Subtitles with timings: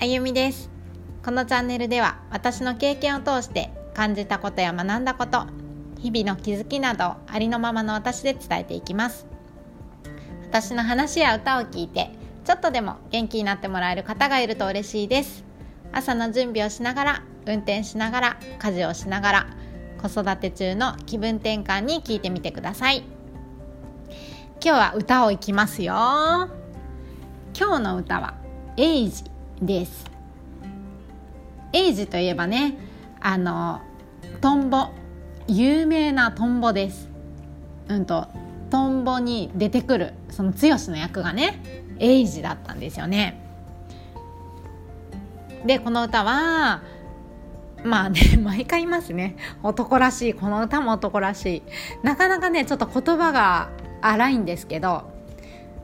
[0.00, 0.70] あゆみです。
[1.24, 5.46] このチャンネルでは私の経験を通して感じたことや学んだこと
[5.98, 9.26] 日々の気づきなどありのままの私で伝えていきます。
[10.44, 12.12] 私の話や歌を聞いて
[12.44, 15.42] ちょっとでも元気になってもらえる方がいると嬉しいです。
[15.90, 19.46] 朝の準備をしながら運転しながら家事をしながら
[20.00, 23.02] 子育て中の気分転換に聞いてみてください。
[24.64, 25.92] 今日は歌をいきますよ。
[27.58, 28.34] 今日の歌は
[28.78, 29.24] 「エイジ」
[29.60, 30.06] です。
[31.72, 32.76] エイジといえばね
[33.20, 33.80] あの
[34.40, 34.88] トンボ。
[35.48, 37.08] 有名なトンボです。
[37.88, 38.28] うんと
[38.70, 40.58] トンボに出てくるその剛
[40.90, 41.62] の役がね
[41.98, 43.40] エイジだったんですよね。
[45.64, 46.82] でこの歌は
[47.84, 49.36] まあね 毎回いますね。
[49.62, 51.62] 男らしいこの歌も男らしい。
[52.02, 53.70] なかなかねちょっと言葉が
[54.00, 55.10] 荒いんですけど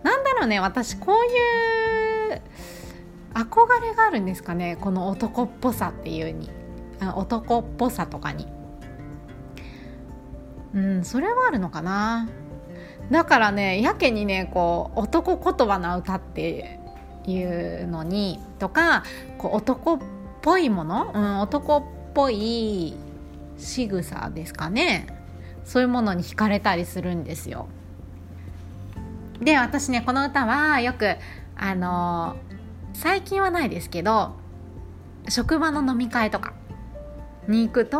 [0.02, 2.42] なんだろうね私こういう
[3.34, 6.50] 憧れがあるんですかねこの男っぽさっていうに。
[7.16, 8.46] 男っぽさとかに。
[10.74, 12.28] うんそれはあるのかな。
[13.10, 16.80] だからねやけにねこう男言葉の歌って
[17.26, 19.04] いうのにとか
[19.38, 19.98] こう男っ
[20.40, 22.96] ぽいもの、うん、男っぽい
[23.58, 25.06] 仕草ですかね。
[25.64, 27.68] そういうものに惹かれたりするんですよ。
[29.40, 31.16] で私ねこの歌はよく
[31.56, 32.36] あの
[32.94, 34.36] 最近はないですけど
[35.28, 36.54] 職場の飲み会とか
[37.48, 37.98] に行くと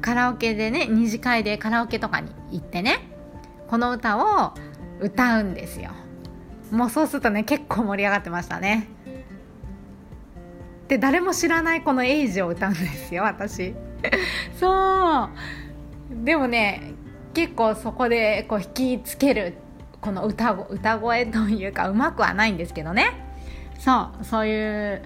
[0.00, 3.08] カラオケでね二次会でカラオケとかに行ってね
[3.68, 4.52] この歌を
[5.00, 5.90] 歌うんですよ。
[6.70, 8.88] もうそうするとね結構盛り上がってましたね。
[10.88, 13.74] で誰も知らないこの「エイジ」を歌うんですよ私。
[14.58, 16.24] そう。
[16.24, 16.92] でもね
[17.34, 19.54] 結構そこでこう引きつける
[20.00, 23.25] この歌歌声というかうまくはないんですけどね。
[23.78, 25.02] そうそういう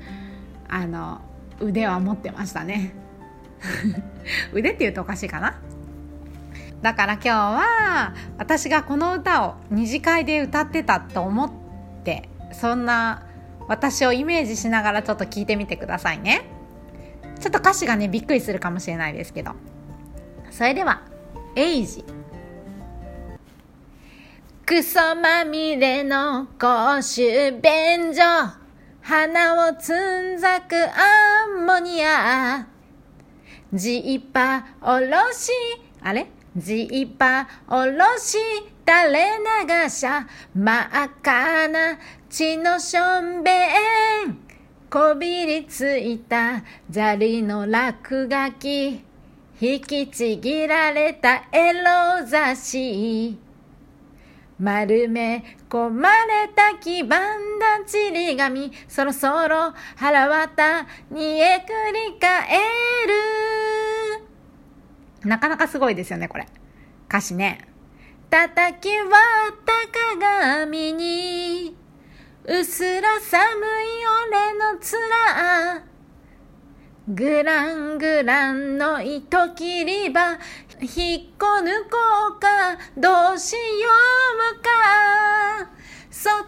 [0.68, 1.20] あの
[1.60, 2.94] 腕は持ってましたね。
[4.52, 5.58] 腕っていうとおかしいかな？
[6.82, 11.50] だから今日は私がこの歌を二次会で歌ってたと思っ
[12.04, 13.26] てそんな
[13.68, 16.42] 私をイメージしながらちょっと聞いてみてくださいね。
[17.38, 19.52] ちょっと歌詞がねびっくりするかもしれないですけど。
[20.50, 21.02] それでは
[21.56, 22.04] 「エイジ」
[24.66, 28.59] クソまみれの公衆便所。
[29.10, 32.64] 鼻をつんざくアンモニア。
[33.72, 35.50] ジーパーおろし。
[36.00, 36.28] あれ？
[36.56, 38.38] ジーパーおろし
[38.86, 39.30] 垂れ
[39.66, 40.06] 流し。
[40.06, 44.38] ゃ真っ赤な血のしょんべん。
[44.88, 49.04] こびりついた砂利の落書き。
[49.60, 53.36] 引きちぎられたエロ雑誌。
[54.60, 57.18] 丸め込まれた黄ば
[57.78, 62.58] んちり紙そろそろ腹渡にえくり返
[65.22, 65.28] る。
[65.28, 66.46] なかなかすごいですよねこれ。
[67.08, 67.66] 歌詞ね。
[68.30, 69.08] 叩き割
[69.50, 69.72] った
[70.18, 71.76] 鏡に
[72.44, 73.48] うすら寒い
[74.28, 75.90] 俺の面。
[77.08, 80.38] グラングランの糸切り場
[80.80, 81.98] 引っこ抜こ
[82.36, 83.58] うかどうしよ
[84.58, 85.70] うか。
[86.10, 86.42] 外は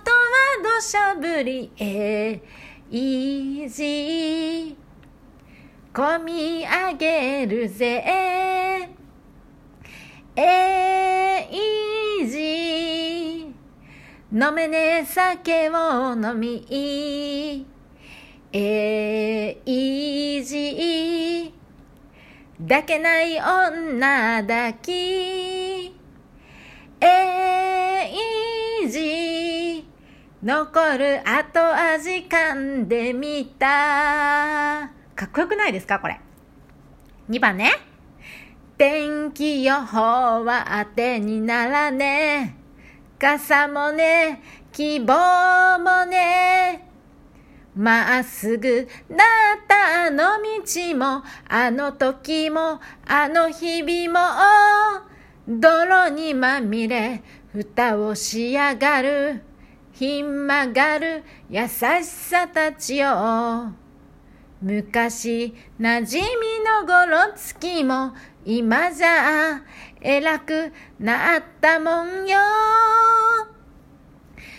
[0.63, 2.43] 土砂降りえ
[2.91, 4.77] いじ
[5.95, 8.03] 込み上げるぜ。
[10.35, 13.55] えいじ。
[14.33, 16.67] 飲めね酒を飲み。
[18.53, 21.55] えいじ。
[22.63, 25.52] 抱けない女抱き。
[30.43, 34.91] 残る後味噛んでみた。
[35.15, 36.19] かっこよくないですかこれ
[37.31, 37.71] ？2番ね。
[38.77, 42.57] 天気予報は当てにならね。
[43.21, 44.43] 傘もね。
[44.73, 46.89] 希望もね。
[47.77, 49.19] まっすぐだっ
[49.69, 55.07] たあの道も、あの時も、あの日々も、
[55.47, 57.23] 泥にまみれ、
[57.53, 59.43] 蓋をしやがる、
[59.93, 63.73] ひん曲がる優しさたちよ。
[64.61, 68.13] 昔馴染みのごろつきも、
[68.45, 69.61] 今じゃ
[70.01, 72.39] 偉くなったもんよ。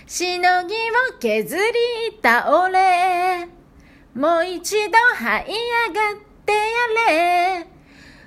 [0.06, 3.47] しのぎを削り倒れ、
[4.13, 7.12] もう一度這い上がってや
[7.62, 7.68] れ。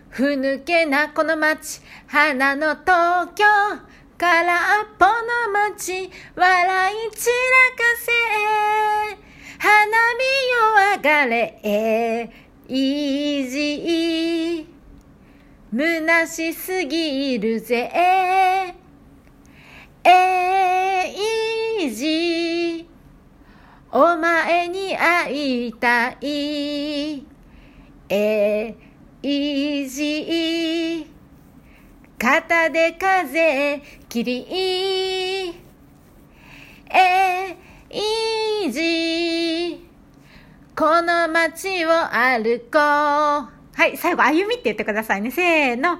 [0.09, 3.44] ふぬけなこの街、花の東京、
[4.19, 4.96] 空っ
[5.76, 8.11] 街、笑い散らかせ。
[9.58, 9.69] 花
[10.17, 11.61] 火を上れ。
[11.62, 12.31] え
[12.67, 14.61] いじ。
[14.61, 14.67] い
[15.70, 17.93] 虚しすぎるぜ。
[20.05, 21.12] え
[21.82, 22.88] いじ。
[23.93, 27.23] お前に会いたい。
[28.08, 28.75] え
[29.23, 31.06] いじ。
[32.19, 35.66] 肩で風切り。
[36.99, 37.57] え
[37.91, 39.87] いじ
[40.75, 42.79] この街を歩こう。
[42.79, 45.31] はい最後歩みって言ってくださいね。
[45.31, 45.99] せーの。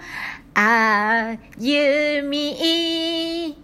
[0.55, 3.59] 歩み。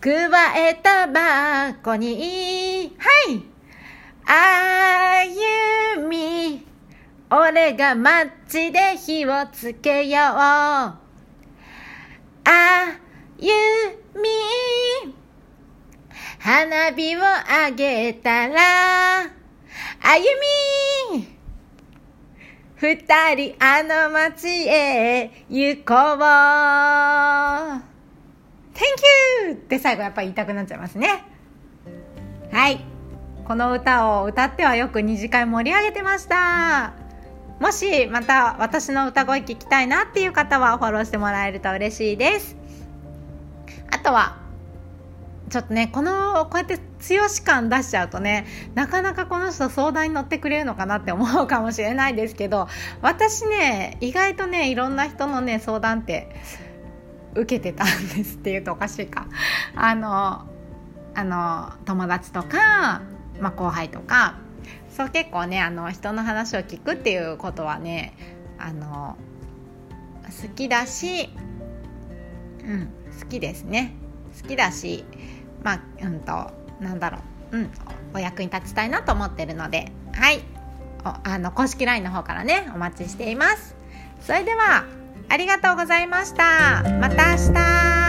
[0.00, 2.96] くわえたばこに。
[2.98, 3.42] はい。
[5.96, 6.66] 歩み。
[7.30, 10.32] 俺が街で火をつけよう。
[10.32, 10.96] あ
[13.38, 13.52] ゆ
[14.16, 15.19] み。
[16.42, 19.26] 花火をあげたらあ
[20.16, 20.24] ゆ
[21.12, 21.28] み
[22.76, 22.96] 二
[23.34, 26.18] 人あの街へ行こう。
[28.72, 28.80] Thank
[29.48, 29.52] you!
[29.52, 31.24] って最後やっぱ言いたくなっちゃいますね。
[32.50, 32.82] はい。
[33.44, 36.94] この歌を歌ってはよく二次会盛り上げてました。
[37.60, 42.56] もしまた私の歌声聞きたいなっていう方はフォローしてもらえると嬉しいです。
[43.90, 44.39] あとは
[45.50, 52.68] ちょっとねこのこうやって強し感出しちゃうとねなかなかこの人相談に乗ってくれるのかなって思うかもしれないですけど
[53.02, 56.30] 私ね意外とねいろんな人のね相談って
[57.34, 57.86] 受けてたん
[58.16, 59.26] ですっていうとおかしいか。
[59.74, 60.46] あの
[61.12, 63.02] あの友達とか、
[63.40, 64.38] まあ、後輩とか。
[64.96, 68.12] そう結構ねあの人の話を聞くっていうことはね
[68.58, 69.16] あの
[70.42, 71.30] 好きだし、
[72.64, 72.88] うん、
[73.20, 73.94] 好きですね。
[74.42, 75.04] 好きだし
[75.62, 77.18] まあうんとなんだろ
[77.52, 77.70] う、うん、
[78.14, 80.42] お役に立ちたいなと思ってるのではい。
[81.02, 83.74] あの公式 LINE の方からねお待ちしています。
[84.20, 84.84] それでは
[85.30, 86.82] ありがとうございました。
[87.00, 87.99] また明日。